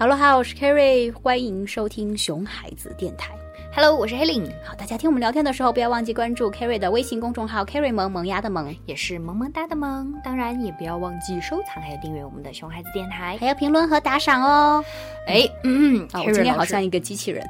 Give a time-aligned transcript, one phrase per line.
[0.00, 3.34] Hello，哈，我是 carry 欢迎收听熊孩子电台。
[3.76, 10.14] Hello，我是 Helen，好，大家听我们聊天的时候，不要忘记关注 Kerry 的微信公众号 Kerry 萌萌芽的萌，也是萌萌哒的萌。
[10.24, 13.36] 当然，也不要忘记收藏还有订阅我们的熊孩子电台。
[13.38, 14.82] 还要评论和打赏哦。
[15.26, 17.46] 哎，嗯，啊，我今天好像一个机器人。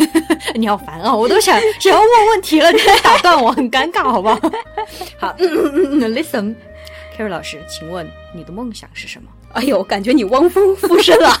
[0.56, 1.14] 你好烦哦！
[1.14, 4.40] 我都想想要问问题了，你还打断我，很尴尬，好不好？
[5.20, 9.28] 好、嗯嗯嗯、，Listen，Kerry 老师，请问你的梦想是什么？
[9.52, 11.30] 哎呦，感觉你汪峰附身了。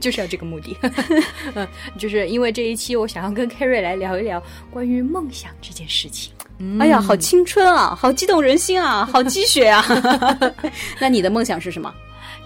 [0.00, 0.76] 就是要这个目的，
[1.54, 1.66] 嗯，
[1.98, 6.32] 就是因为这一期我想要跟 Kerry 来聊一聊关于梦想这件事情。
[6.58, 9.84] 嗯哎呀，好青春啊，好激动人心啊，好鸡血啊！
[11.00, 11.92] 那你的梦想是什么？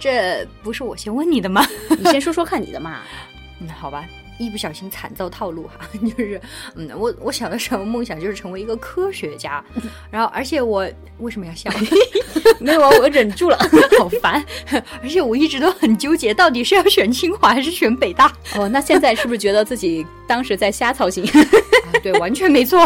[0.01, 1.67] 这不是我先问你的吗？
[1.99, 3.01] 你先说说看你的嘛。
[3.61, 4.05] 嗯，好吧，
[4.39, 6.41] 一不小心惨遭套路哈， 就是，
[6.75, 9.65] 嗯，我我小的时候梦想就是成为一个科学家，
[10.11, 11.71] 然后而且我为什么要笑？
[12.61, 13.59] 没有啊，我忍住了。
[13.99, 14.45] 好烦，
[15.03, 18.33] 而且我一直都很纠结，到底是要选清华还是选北大？
[18.57, 21.25] 哦，那现在是不是觉得自己当时在瞎操心？
[21.25, 22.85] 啊对，完全没错。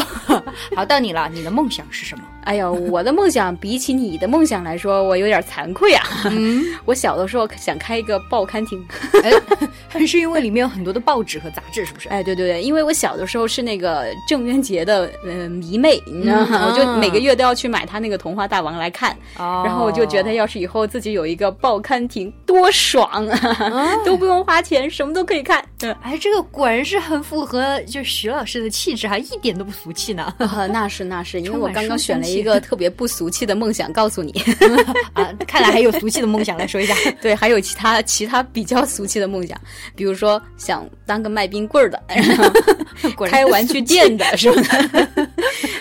[0.75, 2.25] 好，到你了，你的梦想是什么？
[2.49, 6.03] 哎呀，我的梦想比起你的梦想来说，我有点惭愧啊。
[6.31, 8.83] 嗯， 我小的时候想开一个报刊亭，
[9.23, 12.09] 哎，是因为里面有很多的报纸和杂志，是不是？
[12.11, 16.49] 哎，对对对，因为我小的时候是那个郑渊洁的呃迷妹，你知道吗？
[16.51, 25.63] 嗯我就每个月都要去买他那个《童话大王》来看，哦然后我就觉得，要是以后自己有一个报刊亭，多爽啊， 都不用花钱，什么都可以看。
[25.83, 30.33] 嗯哎，这个果然是很符合就徐老师的气质，还一点都不俗气呢。
[30.39, 34.33] 啊，那是那是，因为我刚刚选了书香气一个特别不俗气的梦想，告诉你。
[35.13, 36.95] 啊，看来还有俗气的梦想，来说一下。
[37.21, 39.61] 对，还有其他其他比较俗气的梦想，
[39.97, 44.63] 比如说想当个卖冰棍儿的， 然后开玩具店的， 是吧？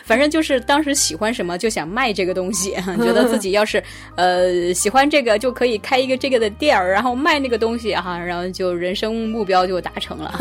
[0.03, 3.83] 反正就是当时喜欢什么就想卖这个东西，觉得自己要是
[4.15, 10.33] 呃喜欢这个就可以开一个这个的店儿，然后卖那个东西哈，然后就人生目标就达成了。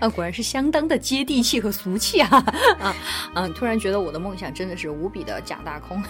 [0.00, 2.28] 啊，果然是相当的接地气和俗气啊
[2.80, 2.96] 啊
[3.34, 6.02] 嗯，突然觉得我的梦想真的是无比的假大空。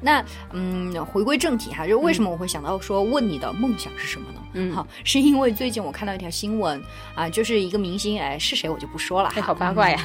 [0.00, 0.22] 那
[0.52, 4.40] 嗯，回归正题哈，就为什么我会想到说问你的梦想是什么呢？
[4.56, 6.80] 嗯好， 是因为最近我看到一条新闻
[7.14, 9.98] 啊，就是一个明星，哎，是谁我就不说了好八卦呀！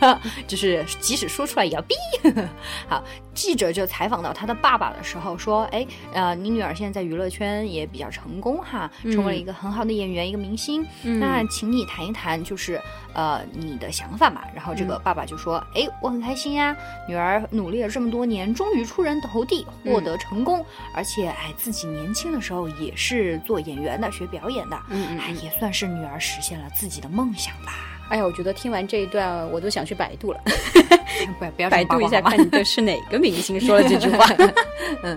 [0.00, 1.94] 嗯 就是即使说出来也要逼。
[2.88, 3.02] 好，
[3.34, 10.86] 记者就采访到他的爸爸的时候说：“哎，呃，你女儿现在在娱乐圈也比较成功哈，成为了一个很好的演员，一个明星。
[11.02, 12.80] 嗯那请你谈一谈，就是
[13.14, 16.76] 呃你的想法嘛。”然后这个爸爸就说：“哎，我很开心呀，
[17.08, 20.47] 女儿努力了这么多年，终于出人头地，获得成功，
[20.94, 30.40] 而且哎自己年轻的时候也是做演员的，学表演的，嗯嗯哎也算是女儿实现了自己的梦想吧。”哎呀，我觉得听完这一段，我都想去百度了，
[31.38, 34.26] 不要不要百度一下，看你这是哪个明星说了这句话。
[35.02, 35.16] 嗯，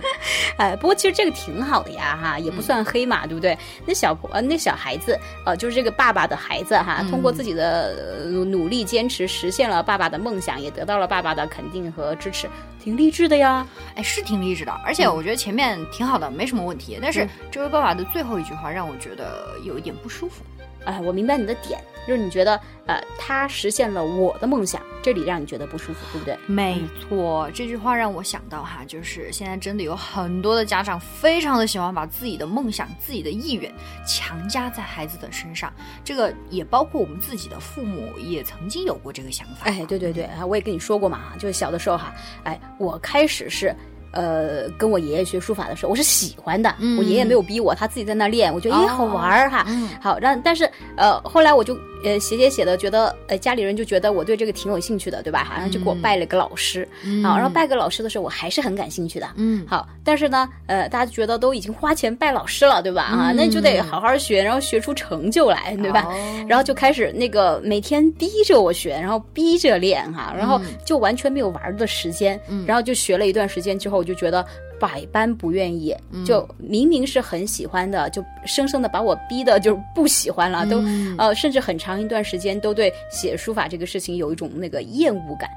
[0.58, 3.56] 哎，不过其实这个挺好的呀，哈，也不算黑嘛，对不对？
[3.86, 12.46] 那小婆，呃，那小孩子，呃，就是这个爸爸的孩子哈，通过自己的呃努力坚持，实现了爸爸的梦想，也得到了爸爸的肯定和支持，
[12.82, 13.66] 挺励志的呀。
[13.94, 16.98] 哎，是挺励志的，而且我觉得前面挺好的，没什么问题。
[17.00, 20.42] 但是嗯这位爸爸的最后一句话让我觉得有一点不舒服。
[20.84, 26.36] 哎，我明白你的点，就是你觉得，呃，他实现了我的梦想，这里让你觉得不舒服，对不对？
[26.46, 33.72] 没错，这句话让我想到哈，就是现在真的有很多的家长非常的喜欢把自己的梦想、自己的意愿
[34.06, 35.72] 强加在孩子的身上，
[36.04, 39.66] 这个也包括我们自己的父母也曾经有过这个想法。
[39.66, 42.12] 哎，对对对，啊，我也跟你说过嘛，就是小的时候哈，
[42.44, 43.74] 哎，我开始是。
[44.12, 46.72] 呃，跟我爷爷学书法的时候，我是喜欢的。
[46.78, 49.64] 嗯我爷爷没有逼我，他自己在那练，我觉得哎好玩儿哈。
[49.68, 55.52] 嗯好，让但是呃，后来我就呃写写写的，觉得呃家里人就觉得我对这个挺有兴趣的，对吧？
[55.54, 56.86] 然后就给我拜了个老师。
[57.22, 59.28] 好，然后拜个老师的时候，我还是很感兴趣的。
[59.36, 63.02] 嗯好，但是呢，呃，大家觉得都已经花钱拜老师了，对吧？
[63.02, 66.06] 啊，那你就得好好学，然后学出成就来，对吧？
[66.08, 74.44] 哦然后就开始那个每天逼着我学，然后逼着练哈，然后就完全没有玩的时间，嗯然后就学了一段时间之后，我就觉得
[74.82, 75.94] 百般不愿意，
[76.26, 80.82] 就明明是很喜欢的，就生生的把我逼的就不喜欢了，都
[81.16, 85.48] 呃，甚至很长一段时间都对写书法这个事情有一种那个厌恶感。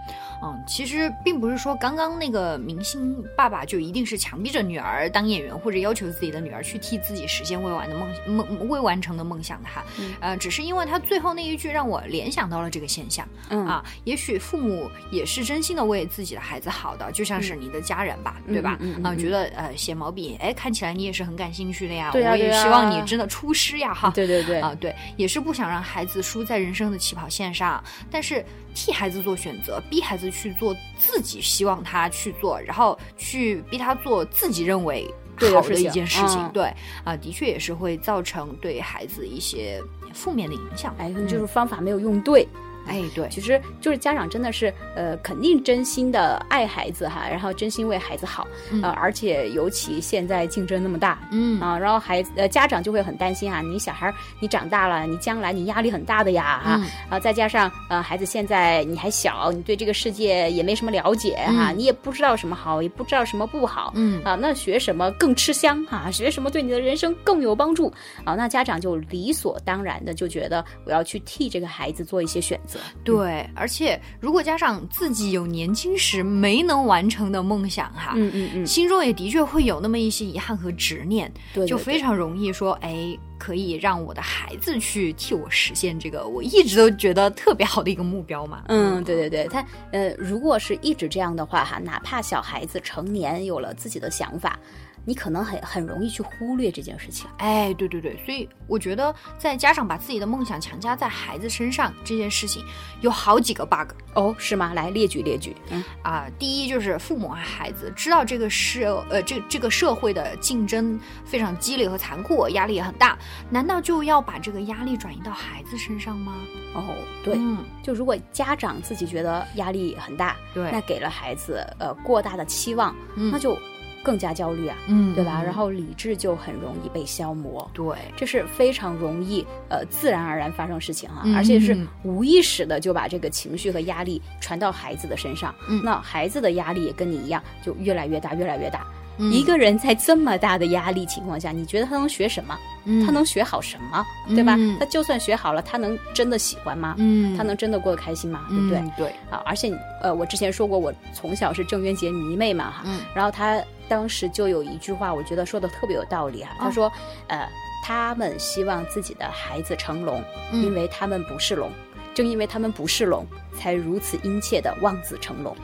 [0.44, 9.84] 嗯，其实并不是说刚刚那个明星爸爸就一定是强逼着女儿当演员，或者要求自己的女儿去替自己实现未完的梦梦未完成的梦想的哈。
[10.20, 13.28] 呃，只是因为他最后那一句让我联想到了这个现象。
[13.50, 18.78] 嗯啊，也许父母也是真心的为自己的孩子好的，就像是你的家人吧，对吧？
[19.04, 24.12] 啊，觉得呃写毛笔，哎，看起来你也是很感兴趣的呀，对呀对呀我也希望你真的出师呀，哈。
[24.16, 28.44] 对对对，啊，对，也是不想让孩子输在人生的起跑线上，但是
[28.76, 36.72] 替孩子做选择，逼孩子去做自己希望他去做，然后去逼他做自己认为好的一件事情，嗯对
[37.04, 39.82] 啊，的确也是会造成对孩子一些
[40.14, 40.94] 负面的影响。
[40.98, 42.48] 哎，就是方法没有用对。
[42.86, 48.48] 哎，对，其实就是家长真的是呃，肯定真心的爱孩子哈，然后真心为孩子好，
[48.82, 51.60] 呃，而且尤其现在竞争那么大，嗯。
[51.60, 56.86] 啊，然后孩子呃家长就会很担心啊，你小孩你长大了，你将来你压力很大的呀哈，嗯。
[57.10, 64.22] 啊，再加上呃孩子现在你还小，你对这个世界也没什么了解哈，你也不知道什么好，也不知道什么不好，嗯。
[64.24, 67.92] 啊，那学什么更吃香哈、学什么对你的人生更有帮助。
[68.24, 68.36] 啊？
[68.36, 81.84] 那家长就理所当然的就觉得我要去替这个孩子做一些选择，对，而且如果加上自己有年轻时没能完成的梦想哈，嗯嗯嗯，心中也的确会有那么一些遗憾和执念，对，就对。
[81.84, 88.64] 非常容易说，哎，可以让我的孩子去替我实现这个我一直都觉得特别好的一个目标嘛。
[88.68, 94.60] 嗯，对对对，他呃，如果是一直这样的话哈，哪怕小孩子成年有了自己的想法，
[95.06, 97.30] 你可能很很容易去忽略这件事情。
[97.38, 102.64] 哎，对对对，所以我觉得在家长把自己的梦想强加在孩子身上这件事情，
[103.02, 104.74] 有好几个 bug 哦，是吗？
[104.74, 105.56] 来列举列举。
[105.70, 106.26] 嗯啊。
[106.40, 113.18] 第一就是父母和孩子知道这个社呃这这个社会的竞争非常激烈和残酷，压力也很大，
[113.50, 116.36] 难道就要把这个压力转移到孩子身上吗？
[116.74, 116.84] 哦，
[117.24, 123.58] 对，嗯，就如果家长自己觉得压力很大，对那给了孩子呃过大的期望，嗯那就
[124.06, 125.42] 更加焦虑啊，嗯对吧？
[125.44, 127.68] 然后理智就很容易被消磨。
[127.74, 138.86] 对，这是非常容易呃自然而然发生事情哈、嗯而且是无意识的就把这个情绪和压力传到孩子的身上，嗯那孩子的压力也跟你一样，就越来越大，越来越大。
[139.18, 142.58] 嗯一个人在这么大的压力情况下，你觉得他能学什么？
[142.88, 144.06] 嗯他能学好什么？
[144.30, 144.56] 对吧？
[144.60, 146.96] 嗯他就算学好了，他能真的喜欢吗？
[146.98, 148.46] 嗯他能真的过得开心吗？
[148.50, 148.78] 对不对？
[148.80, 149.72] 嗯对，啊，而且
[150.02, 156.52] 呃，我之前说过，我从小是郑渊洁迷妹嘛哈，嗯然后他当时就有一句话，我觉得说的特别有道理啊。
[156.60, 156.92] 他说，
[157.28, 157.48] 呃，
[157.84, 161.72] 他们希望自己的孩子成龙，嗯因为他们不是龙，
[162.14, 163.26] 正因为他们不是龙，
[163.58, 165.56] 才如此殷切的望子成龙。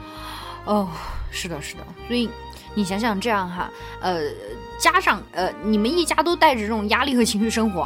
[0.66, 0.88] 哦，
[1.32, 2.30] 是的，是的，所以
[2.74, 3.70] 你想想这样哈，
[4.02, 4.22] 呃，
[4.80, 7.82] 加上呃，你们一家都带着这种压力和情绪生活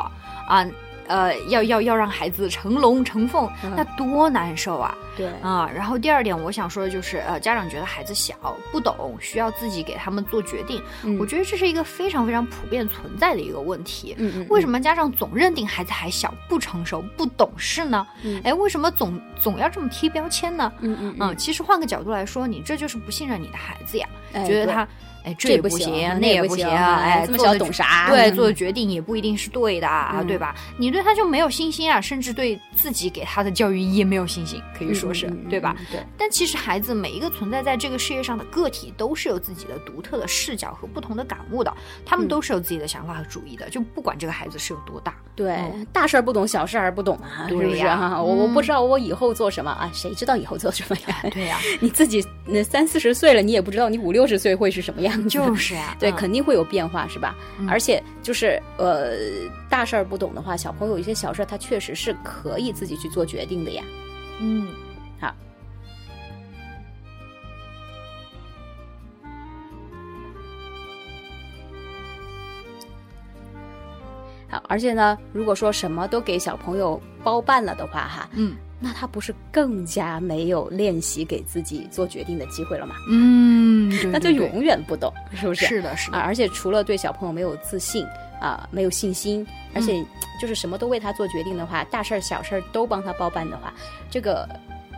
[0.47, 0.65] 啊。
[1.07, 4.95] 呃，要要要让孩子成龙成凤，嗯那多难受啊！
[5.15, 8.35] 对，啊，然后第二点，我想说的就是，呃，家长觉得孩子小
[8.71, 10.81] 不懂，需要自己给他们做决定。
[11.03, 14.15] 嗯我觉得这是一个非常非常普遍存在的一个问题。
[14.17, 18.05] 嗯嗯，为什么家长总认定孩子还小、不成熟、不懂事呢？
[18.23, 20.71] 嗯哎、为什么总总要这么贴标签呢？
[20.81, 24.87] 嗯嗯嗯，其实换个角度来说，你这就是不信任你的孩子呀，哎觉得他。
[25.25, 28.09] 哎，这也不也行，那也不行，不哎，这么小懂啥？
[28.11, 30.55] 对，嗯做的决定也不一定是对的啊，嗯对吧？
[30.77, 35.75] 你对他就没有信心啊，甚至对自己给他的教育也没有信心，可以说是，对吧？
[35.79, 41.73] 嗯对，但其实孩子每一个存在在这个世界上的个体，都是有自己的独特的视角和不同的感悟的，
[42.05, 45.15] 他们嗯都是有自己的想法和主意的，就不管这个孩子是有多大。
[45.35, 48.21] 对，嗯大事儿不懂，小事儿不懂啊，是不是对呀啊？
[48.21, 51.21] 我我不嗯知道我以后做什么啊，谁知道以后做什么呀？
[51.33, 55.27] 对呀、 你自己那三四十岁了，你也不知道你五六十岁会是什么样子。
[55.27, 57.35] 就是啊、 对，嗯肯定会有变化，是吧？
[57.59, 59.17] 嗯而且就是呃，
[59.69, 63.83] 大事儿不懂的话，小朋友有一些小事儿，他确实是可以自己去做决定的呀。
[64.39, 64.67] 嗯，
[65.19, 65.33] 好。
[74.47, 82.95] 好，而且呢，如果说什么都给小朋友包办了的话，哈，嗯那他不是更加没有练习给自己做决定的机会了吗？
[83.09, 85.65] 嗯，对那就永远不懂，是不是？
[85.65, 88.05] 是的，是的，啊，而且除了对小朋友没有自信
[88.41, 90.05] 啊、没有信心，而且嗯
[90.41, 93.73] 就是什么都为他做决定的话，大事儿小事儿都帮他包办的话，
[94.11, 94.47] 这个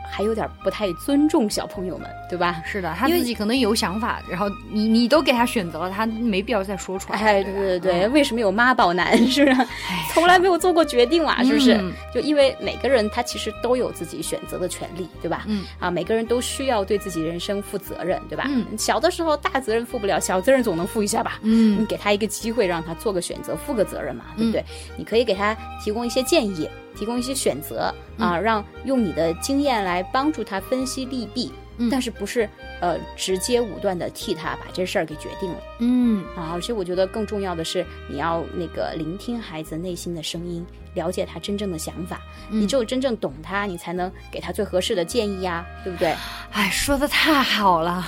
[0.10, 2.62] 还有点不太尊重小朋友们，对吧？
[2.66, 7.20] 是的，他自己可能有想法，然后你你都给他选择了，他没必要再说出来。
[7.20, 9.18] 哎，对对对，嗯为什么有妈宝男？
[9.28, 9.62] 是不是？
[9.62, 9.68] 哎
[10.14, 11.74] 从来没有做过决定嘛，是不是？
[11.76, 15.44] 嗯就因为每个人他其实都有自己选择的权利，对吧？
[15.48, 18.46] 嗯啊，每个人都需要对自己人生负责任，对吧？
[18.50, 21.40] 嗯小的时候大责任负不了，小责任总能负一下吧？
[21.44, 24.64] 嗯你嗯给他一个机会，让他做个选择，负个责任嘛，对不对？
[24.98, 31.90] 你可以给他提供一些建议，提供一些选择啊，让用你的经验来帮助他分析利弊，嗯。
[31.90, 32.50] 但是不是
[32.82, 35.60] 呃直接武断的替他把这事儿给决定了。
[35.80, 36.26] 嗯。
[36.36, 36.52] 啊？
[36.54, 40.66] 而且我觉得更重要的是，你要那个聆听孩子内心的声音，
[40.98, 42.20] 了解他真正的想法。
[42.50, 46.14] 嗯你只有真正懂他，你才能给他最合适的建议呀、对不对？
[46.52, 48.06] 哎，说的太好了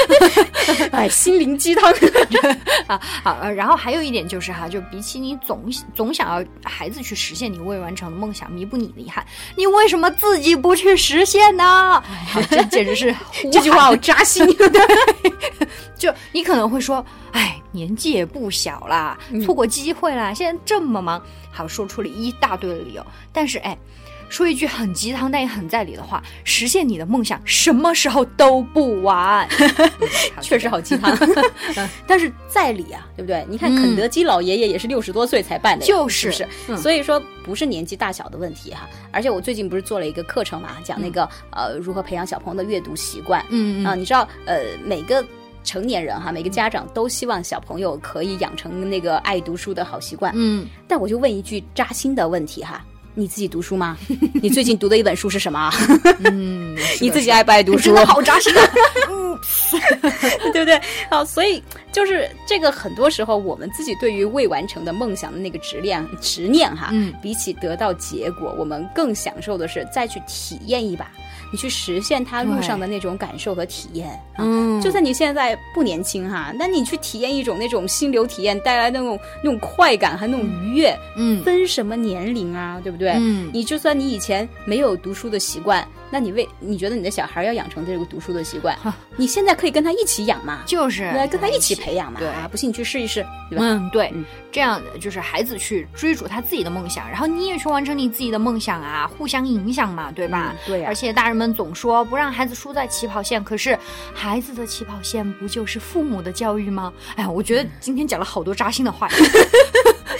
[0.92, 1.90] 哎，心灵鸡汤。
[2.86, 3.00] 啊！
[3.22, 9.24] 好，呃然后还有一点就是哈，就比起你总总想要孩子去实现你未完成的梦想，弥补你的遗憾，
[9.56, 12.02] 你为什么自己不去实现呢？
[12.28, 13.14] 好，这简直是
[13.50, 14.46] 这句话好扎心。
[14.56, 14.70] 对
[15.96, 23.04] 就你可能会说，哎，年纪也不小啦，嗯错过机会啦，现在这么忙，好说出了一大堆的理由。
[23.32, 23.76] 但是，哎，
[24.28, 29.48] 说一句很鸡汤但也很在理的话，实现你的梦想，什么时候都不晚。
[30.40, 31.16] 确实好鸡汤，
[32.06, 33.44] 但是在理啊，对不对？
[33.48, 36.72] 你看肯德基老爷爷也是六十多岁才办的，就是是不是？
[36.72, 38.88] 嗯所以说不是年纪大小的问题哈。
[39.12, 43.44] 而且我最近不是做了一个课程嘛，讲那个、呃如何培养小朋友的阅读习惯。
[43.50, 45.24] 嗯啊，你知道呃每个。
[45.62, 50.32] 成年人哈，每个家长都希望小朋友可以养成那个爱读书的好习惯。
[50.34, 53.96] 嗯，但我就问一句扎心的问题哈，你自己读书吗？
[54.42, 55.72] 你最近读的一本书是什么啊？
[56.24, 57.86] 嗯， 你自己爱不爱读书？
[57.86, 58.60] 真的好扎心啊！
[60.52, 60.80] 对不对？
[61.08, 61.62] 好，所以
[61.92, 71.10] 就是这个，很多时候我们自己对于未完成的梦想的那个执念、执念哈，嗯比起得到结果，我们更享受的是再去体验一把，
[71.50, 74.08] 你去实现它路上的那种感受和体验。
[74.34, 83.12] 啊嗯就算你现在不年轻哈，那你去体验一种那种心流体验带来那种那种快感和那种愉悦，嗯分什么年龄啊，对不对？
[83.18, 88.76] 嗯你就算你以前没有读书的习惯，那你为你觉得你的小孩要养成这个读书的习惯，
[89.16, 93.64] 你现在可以跟他一起养嘛，就是来跟他一起培养嘛，对啊，不信你去试一试，对吧？
[93.64, 100.52] 嗯，对，嗯这样就是孩子去追逐他自己的梦想，然后你也去完成你自己的梦想啊，互相影响嘛，对吧？
[100.52, 103.78] 嗯对啊而且大人们总说不让孩子输在起跑线，可是
[104.12, 106.92] 孩子的起跑线不就是父母的教育吗？
[107.14, 109.08] 哎呀，我觉得今天讲了好多扎心的话。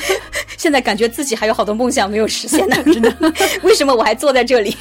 [0.60, 3.10] 现在感觉自己还有好多梦想没有实现呢， 真的，
[3.62, 4.76] 为什么我还坐在这里？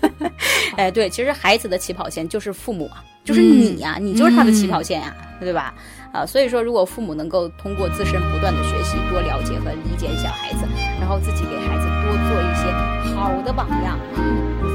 [0.78, 5.74] 哎，对，其实孩子的起跑线就是父母啊，就是你呀、你就是他的起跑线呀、对吧？
[6.10, 10.64] 啊，所以说，如果父母能够通过自身不断的学习，多了解和理解小孩子，
[10.98, 14.69] 然后自己给孩子多做一些好的榜样，嗯，